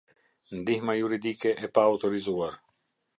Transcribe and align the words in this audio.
Ndihma 0.59 0.95
juridike 0.99 1.49
e 1.65 1.71
paautorizuar. 1.75 2.53